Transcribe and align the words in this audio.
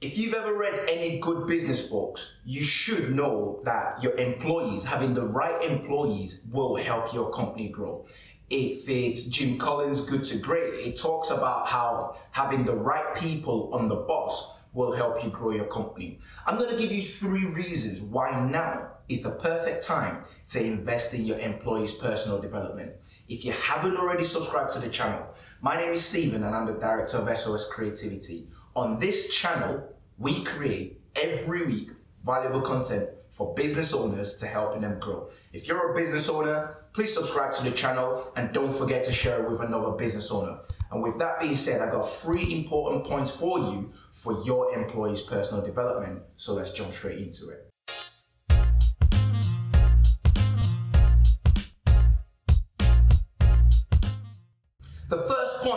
If 0.00 0.16
you've 0.16 0.34
ever 0.34 0.56
read 0.56 0.88
any 0.88 1.18
good 1.18 1.48
business 1.48 1.90
books, 1.90 2.38
you 2.44 2.62
should 2.62 3.16
know 3.16 3.58
that 3.64 4.00
your 4.00 4.14
employees, 4.14 4.84
having 4.84 5.12
the 5.12 5.24
right 5.24 5.60
employees, 5.60 6.46
will 6.52 6.76
help 6.76 7.12
your 7.12 7.32
company 7.32 7.68
grow. 7.68 8.06
If 8.48 8.88
it's 8.88 9.26
Jim 9.26 9.58
Collins' 9.58 10.08
Good 10.08 10.22
to 10.22 10.38
Great, 10.38 10.74
it 10.74 10.96
talks 10.96 11.32
about 11.32 11.66
how 11.66 12.16
having 12.30 12.64
the 12.64 12.76
right 12.76 13.12
people 13.16 13.70
on 13.72 13.88
the 13.88 13.96
boss 13.96 14.62
will 14.72 14.92
help 14.92 15.24
you 15.24 15.30
grow 15.30 15.50
your 15.50 15.66
company. 15.66 16.20
I'm 16.46 16.58
going 16.58 16.70
to 16.70 16.80
give 16.80 16.92
you 16.92 17.02
three 17.02 17.46
reasons 17.46 18.00
why 18.00 18.38
now 18.48 18.90
is 19.08 19.22
the 19.22 19.32
perfect 19.32 19.84
time 19.84 20.22
to 20.50 20.64
invest 20.64 21.12
in 21.12 21.24
your 21.24 21.40
employees' 21.40 21.94
personal 21.94 22.40
development. 22.40 22.92
If 23.28 23.44
you 23.44 23.50
haven't 23.50 23.96
already 23.96 24.22
subscribed 24.22 24.70
to 24.72 24.78
the 24.78 24.90
channel, 24.90 25.26
my 25.60 25.76
name 25.76 25.92
is 25.92 26.04
Stephen 26.04 26.44
and 26.44 26.54
I'm 26.54 26.66
the 26.66 26.78
director 26.78 27.18
of 27.18 27.36
SOS 27.36 27.72
Creativity. 27.72 28.46
On 28.78 28.96
this 29.00 29.36
channel, 29.36 29.82
we 30.18 30.44
create 30.44 31.00
every 31.20 31.66
week 31.66 31.90
valuable 32.20 32.60
content 32.60 33.08
for 33.28 33.52
business 33.54 33.92
owners 33.92 34.36
to 34.36 34.46
helping 34.46 34.82
them 34.82 35.00
grow. 35.00 35.28
If 35.52 35.66
you're 35.66 35.90
a 35.90 35.96
business 35.96 36.30
owner, 36.30 36.76
please 36.92 37.12
subscribe 37.12 37.50
to 37.54 37.64
the 37.64 37.72
channel 37.72 38.32
and 38.36 38.52
don't 38.52 38.72
forget 38.72 39.02
to 39.02 39.10
share 39.10 39.42
it 39.42 39.50
with 39.50 39.62
another 39.62 39.90
business 39.96 40.30
owner. 40.30 40.60
And 40.92 41.02
with 41.02 41.18
that 41.18 41.40
being 41.40 41.56
said, 41.56 41.82
I've 41.82 41.90
got 41.90 42.08
three 42.08 42.54
important 42.54 43.04
points 43.04 43.32
for 43.32 43.58
you 43.58 43.90
for 44.12 44.44
your 44.44 44.72
employees' 44.72 45.22
personal 45.22 45.64
development. 45.64 46.22
So 46.36 46.54
let's 46.54 46.70
jump 46.70 46.92
straight 46.92 47.18
into 47.18 47.48
it. 47.48 47.67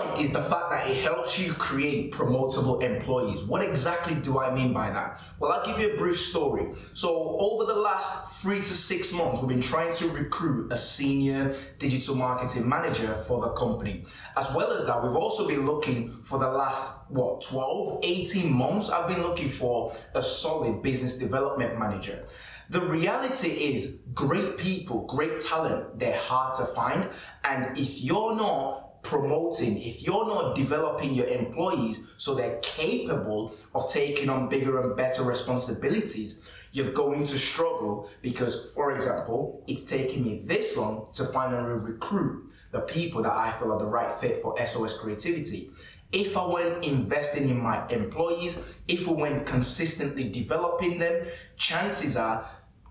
Point 0.01 0.19
is 0.19 0.31
the 0.31 0.39
fact 0.39 0.69
that 0.69 0.89
it 0.89 0.97
helps 1.03 1.45
you 1.45 1.53
create 1.53 2.11
promotable 2.11 2.81
employees. 2.81 3.43
What 3.43 3.61
exactly 3.67 4.15
do 4.15 4.39
I 4.39 4.53
mean 4.53 4.73
by 4.73 4.89
that? 4.89 5.21
Well, 5.39 5.51
I'll 5.51 5.65
give 5.65 5.79
you 5.79 5.93
a 5.93 5.97
brief 5.97 6.15
story. 6.15 6.73
So, 6.73 7.37
over 7.39 7.65
the 7.65 7.79
last 7.79 8.41
three 8.41 8.57
to 8.57 8.63
six 8.63 9.13
months, 9.13 9.41
we've 9.41 9.49
been 9.49 9.61
trying 9.61 9.91
to 9.93 10.07
recruit 10.09 10.71
a 10.71 10.77
senior 10.77 11.53
digital 11.79 12.15
marketing 12.15 12.67
manager 12.67 13.13
for 13.13 13.41
the 13.41 13.49
company. 13.49 14.03
As 14.37 14.53
well 14.55 14.71
as 14.71 14.85
that, 14.87 15.01
we've 15.03 15.15
also 15.15 15.47
been 15.47 15.65
looking 15.65 16.07
for 16.07 16.39
the 16.39 16.49
last, 16.49 17.09
what, 17.09 17.41
12, 17.41 17.99
18 18.03 18.53
months, 18.53 18.89
I've 18.89 19.07
been 19.07 19.23
looking 19.23 19.47
for 19.47 19.93
a 20.15 20.21
solid 20.21 20.81
business 20.81 21.17
development 21.17 21.77
manager. 21.79 22.25
The 22.69 22.81
reality 22.81 23.49
is, 23.49 24.01
great 24.13 24.57
people, 24.57 25.05
great 25.05 25.41
talent, 25.41 25.99
they're 25.99 26.17
hard 26.17 26.53
to 26.55 26.63
find. 26.63 27.09
And 27.43 27.77
if 27.77 28.01
you're 28.01 28.33
not 28.35 28.90
promoting, 29.11 29.81
if 29.81 30.07
you're 30.07 30.25
not 30.25 30.55
developing 30.55 31.13
your 31.13 31.27
employees 31.27 32.15
so 32.17 32.33
they're 32.33 32.61
capable 32.61 33.53
of 33.75 33.81
taking 33.91 34.29
on 34.29 34.47
bigger 34.47 34.79
and 34.81 34.95
better 34.95 35.21
responsibilities, 35.23 36.69
you're 36.71 36.93
going 36.93 37.19
to 37.25 37.37
struggle 37.37 38.09
because, 38.21 38.73
for 38.73 38.95
example, 38.95 39.65
it's 39.67 39.83
taking 39.83 40.23
me 40.23 40.41
this 40.47 40.77
long 40.77 41.09
to 41.13 41.25
finally 41.25 41.73
recruit 41.73 42.53
the 42.71 42.79
people 42.79 43.21
that 43.21 43.33
I 43.33 43.51
feel 43.51 43.73
are 43.73 43.79
the 43.79 43.85
right 43.85 44.09
fit 44.09 44.37
for 44.37 44.57
SOS 44.65 44.97
creativity. 45.01 45.71
If 46.13 46.37
I 46.37 46.47
went 46.47 46.85
investing 46.85 47.49
in 47.49 47.61
my 47.61 47.85
employees, 47.89 48.79
if 48.87 49.09
we 49.09 49.13
went 49.13 49.45
consistently 49.45 50.29
developing 50.29 50.99
them, 50.99 51.25
chances 51.57 52.15
are 52.15 52.45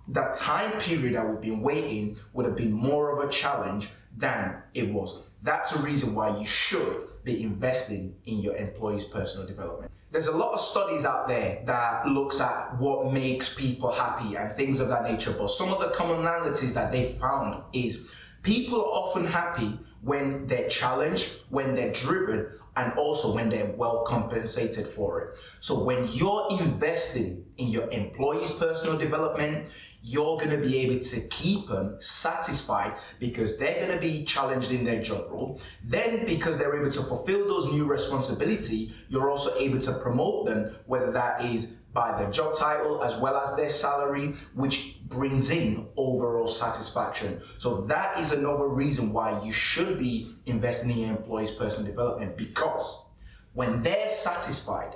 that 0.08 0.34
time 0.34 0.78
period 0.78 1.14
that 1.14 1.26
we've 1.26 1.40
been 1.40 1.62
waiting 1.62 2.16
would 2.34 2.44
have 2.44 2.56
been 2.56 2.72
more 2.72 3.10
of 3.10 3.26
a 3.26 3.32
challenge 3.32 3.88
than 4.16 4.62
it 4.74 4.92
was. 4.92 5.30
That's 5.42 5.74
a 5.76 5.82
reason 5.82 6.14
why 6.14 6.36
you 6.38 6.44
should 6.44 7.08
be 7.24 7.42
investing 7.42 8.16
in 8.26 8.40
your 8.40 8.56
employees' 8.56 9.04
personal 9.04 9.46
development. 9.46 9.92
There's 10.10 10.26
a 10.26 10.36
lot 10.36 10.52
of 10.52 10.60
studies 10.60 11.06
out 11.06 11.28
there 11.28 11.62
that 11.66 12.06
looks 12.06 12.40
at 12.40 12.78
what 12.78 13.12
makes 13.12 13.54
people 13.54 13.92
happy 13.92 14.36
and 14.36 14.50
things 14.50 14.80
of 14.80 14.88
that 14.88 15.04
nature, 15.04 15.32
but 15.38 15.48
some 15.48 15.72
of 15.72 15.78
the 15.78 15.88
commonalities 15.88 16.74
that 16.74 16.90
they 16.90 17.04
found 17.04 17.62
is 17.72 18.14
people 18.42 18.80
are 18.80 18.88
often 18.88 19.24
happy 19.24 19.78
when 20.02 20.46
they're 20.46 20.68
challenged, 20.68 21.42
when 21.50 21.74
they're 21.74 21.92
driven, 21.92 22.48
and 22.80 22.98
also 22.98 23.34
when 23.34 23.48
they're 23.50 23.72
well 23.76 24.02
compensated 24.04 24.86
for 24.86 25.20
it. 25.20 25.38
So 25.38 25.84
when 25.84 26.06
you're 26.12 26.48
investing 26.50 27.44
in 27.58 27.68
your 27.68 27.90
employees' 27.90 28.50
personal 28.52 28.98
development, 28.98 29.68
you're 30.02 30.38
going 30.38 30.50
to 30.50 30.66
be 30.66 30.78
able 30.78 30.98
to 30.98 31.20
keep 31.28 31.68
them 31.68 31.96
satisfied 32.00 32.96
because 33.18 33.58
they're 33.58 33.86
going 33.86 33.94
to 33.94 34.00
be 34.00 34.24
challenged 34.24 34.72
in 34.72 34.84
their 34.84 35.02
job 35.02 35.30
role. 35.30 35.60
Then, 35.84 36.24
because 36.24 36.58
they're 36.58 36.74
able 36.74 36.90
to 36.90 37.02
fulfill 37.02 37.46
those 37.46 37.70
new 37.70 37.84
responsibility, 37.84 38.90
you're 39.08 39.30
also 39.30 39.50
able 39.58 39.78
to 39.78 39.92
promote 40.02 40.46
them, 40.46 40.74
whether 40.86 41.12
that 41.12 41.44
is 41.44 41.80
by 41.92 42.16
their 42.16 42.30
job 42.30 42.54
title 42.54 43.02
as 43.02 43.18
well 43.20 43.36
as 43.36 43.56
their 43.56 43.68
salary, 43.68 44.28
which 44.54 45.00
brings 45.08 45.50
in 45.50 45.88
overall 45.96 46.46
satisfaction. 46.46 47.40
So 47.40 47.82
that 47.86 48.18
is 48.18 48.32
another 48.32 48.68
reason 48.68 49.12
why 49.12 49.42
you 49.44 49.52
should 49.52 49.98
be 49.98 50.32
investing 50.46 50.92
in 50.92 50.98
your 50.98 51.10
employees' 51.10 51.50
personal 51.50 51.90
development 51.90 52.36
because 52.36 53.04
when 53.52 53.82
they're 53.82 54.08
satisfied, 54.08 54.94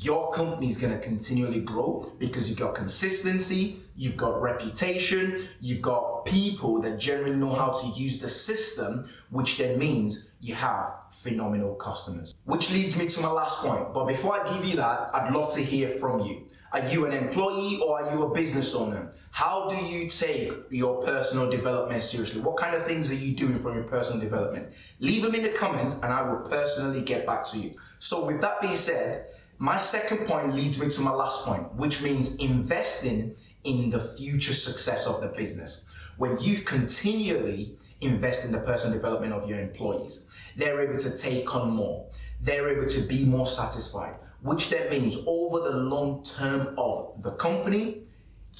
your 0.00 0.30
company 0.32 0.66
is 0.66 0.78
going 0.78 0.92
to 0.92 1.06
continually 1.06 1.60
grow 1.60 2.10
because 2.18 2.48
you've 2.48 2.58
got 2.58 2.74
consistency, 2.74 3.76
you've 3.94 4.16
got 4.16 4.40
reputation, 4.40 5.36
you've 5.60 5.82
got 5.82 6.24
people 6.24 6.80
that 6.80 6.98
generally 6.98 7.36
know 7.36 7.52
how 7.52 7.70
to 7.70 7.86
use 7.88 8.18
the 8.18 8.28
system, 8.28 9.04
which 9.28 9.58
then 9.58 9.78
means 9.78 10.32
you 10.40 10.54
have 10.54 10.86
phenomenal 11.10 11.74
customers. 11.74 12.34
Which 12.44 12.72
leads 12.72 12.98
me 12.98 13.06
to 13.06 13.20
my 13.20 13.30
last 13.30 13.66
point. 13.66 13.92
But 13.92 14.06
before 14.06 14.40
I 14.40 14.50
give 14.50 14.64
you 14.64 14.76
that, 14.76 15.10
I'd 15.12 15.30
love 15.30 15.52
to 15.52 15.60
hear 15.60 15.88
from 15.88 16.20
you. 16.20 16.48
Are 16.72 16.80
you 16.88 17.04
an 17.04 17.12
employee 17.12 17.78
or 17.86 18.00
are 18.00 18.14
you 18.14 18.22
a 18.22 18.32
business 18.32 18.74
owner? 18.74 19.12
How 19.30 19.68
do 19.68 19.76
you 19.76 20.08
take 20.08 20.54
your 20.70 21.02
personal 21.02 21.50
development 21.50 22.00
seriously? 22.00 22.40
What 22.40 22.56
kind 22.56 22.74
of 22.74 22.82
things 22.82 23.10
are 23.10 23.14
you 23.14 23.36
doing 23.36 23.58
for 23.58 23.74
your 23.74 23.84
personal 23.84 24.22
development? 24.22 24.72
Leave 25.00 25.22
them 25.22 25.34
in 25.34 25.42
the 25.42 25.50
comments 25.50 26.02
and 26.02 26.10
I 26.10 26.22
will 26.22 26.48
personally 26.48 27.02
get 27.02 27.26
back 27.26 27.44
to 27.48 27.58
you. 27.58 27.74
So, 27.98 28.26
with 28.26 28.40
that 28.40 28.62
being 28.62 28.74
said, 28.74 29.26
my 29.62 29.78
second 29.78 30.26
point 30.26 30.52
leads 30.52 30.82
me 30.82 30.90
to 30.90 31.02
my 31.02 31.12
last 31.12 31.46
point, 31.46 31.72
which 31.74 32.02
means 32.02 32.34
investing 32.38 33.36
in 33.62 33.90
the 33.90 34.00
future 34.00 34.52
success 34.52 35.06
of 35.06 35.20
the 35.20 35.28
business. 35.28 35.88
When 36.16 36.36
you 36.40 36.62
continually 36.62 37.76
invest 38.00 38.44
in 38.44 38.50
the 38.50 38.58
personal 38.58 38.98
development 38.98 39.32
of 39.32 39.48
your 39.48 39.60
employees, 39.60 40.26
they're 40.56 40.82
able 40.82 40.98
to 40.98 41.16
take 41.16 41.54
on 41.54 41.70
more. 41.70 42.10
They're 42.40 42.76
able 42.76 42.88
to 42.88 43.06
be 43.06 43.24
more 43.24 43.46
satisfied, 43.46 44.16
which 44.40 44.68
then 44.68 44.90
means 44.90 45.24
over 45.28 45.60
the 45.60 45.76
long 45.76 46.24
term 46.24 46.74
of 46.76 47.22
the 47.22 47.30
company, 47.36 48.02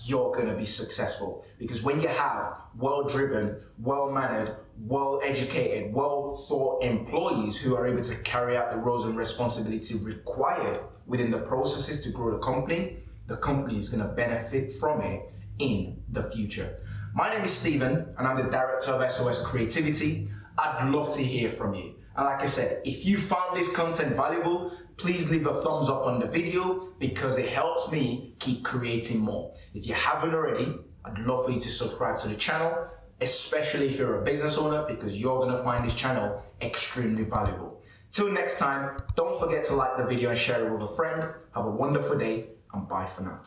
you're 0.06 0.32
going 0.32 0.48
to 0.48 0.56
be 0.56 0.64
successful. 0.64 1.44
Because 1.58 1.84
when 1.84 2.00
you 2.00 2.08
have 2.08 2.44
well 2.78 3.04
driven, 3.04 3.62
well 3.78 4.10
mannered, 4.10 4.56
well 4.78 5.20
educated, 5.22 5.94
well 5.94 6.36
thought 6.48 6.82
employees 6.82 7.60
who 7.60 7.76
are 7.76 7.86
able 7.86 8.02
to 8.02 8.22
carry 8.22 8.56
out 8.56 8.70
the 8.70 8.78
roles 8.78 9.06
and 9.06 9.16
responsibility 9.16 9.94
required 10.02 10.80
within 11.06 11.30
the 11.30 11.38
processes 11.38 12.04
to 12.04 12.16
grow 12.16 12.30
the 12.30 12.38
company, 12.38 12.98
the 13.26 13.36
company 13.36 13.76
is 13.76 13.88
going 13.88 14.06
to 14.06 14.12
benefit 14.14 14.72
from 14.72 15.00
it 15.02 15.30
in 15.58 16.02
the 16.08 16.22
future. 16.22 16.78
My 17.14 17.30
name 17.30 17.42
is 17.42 17.52
Stephen, 17.52 18.14
and 18.16 18.26
I'm 18.26 18.36
the 18.36 18.50
director 18.50 18.92
of 18.92 19.12
SOS 19.12 19.46
Creativity. 19.46 20.28
I'd 20.58 20.90
love 20.90 21.12
to 21.14 21.22
hear 21.22 21.48
from 21.48 21.74
you. 21.74 21.91
And 22.16 22.26
like 22.26 22.42
I 22.42 22.46
said, 22.46 22.82
if 22.84 23.06
you 23.06 23.16
found 23.16 23.56
this 23.56 23.74
content 23.74 24.14
valuable, 24.14 24.70
please 24.96 25.30
leave 25.30 25.46
a 25.46 25.52
thumbs 25.52 25.88
up 25.88 26.06
on 26.06 26.20
the 26.20 26.26
video 26.26 26.92
because 26.98 27.38
it 27.38 27.48
helps 27.48 27.90
me 27.90 28.34
keep 28.38 28.62
creating 28.62 29.20
more. 29.20 29.54
If 29.74 29.86
you 29.88 29.94
haven't 29.94 30.34
already, 30.34 30.74
I'd 31.04 31.18
love 31.20 31.46
for 31.46 31.52
you 31.52 31.60
to 31.60 31.68
subscribe 31.68 32.16
to 32.18 32.28
the 32.28 32.36
channel, 32.36 32.86
especially 33.20 33.88
if 33.88 33.98
you're 33.98 34.20
a 34.20 34.24
business 34.24 34.58
owner, 34.58 34.84
because 34.86 35.20
you're 35.20 35.38
going 35.38 35.56
to 35.56 35.62
find 35.62 35.84
this 35.84 35.94
channel 35.94 36.42
extremely 36.60 37.24
valuable. 37.24 37.82
Till 38.10 38.30
next 38.30 38.58
time, 38.58 38.94
don't 39.16 39.34
forget 39.40 39.64
to 39.64 39.74
like 39.74 39.96
the 39.96 40.04
video 40.04 40.30
and 40.30 40.38
share 40.38 40.66
it 40.66 40.70
with 40.70 40.82
a 40.82 40.88
friend. 40.88 41.32
Have 41.54 41.64
a 41.64 41.70
wonderful 41.70 42.18
day 42.18 42.48
and 42.74 42.86
bye 42.86 43.06
for 43.06 43.22
now. 43.22 43.40